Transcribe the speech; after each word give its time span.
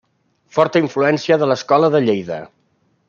Forta 0.57 0.81
influència 0.83 1.37
de 1.43 1.49
l'escola 1.51 1.93
de 1.97 2.03
Lleida. 2.07 2.41